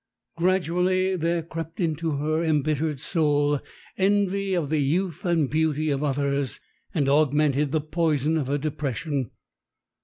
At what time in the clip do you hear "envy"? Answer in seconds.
3.99-4.55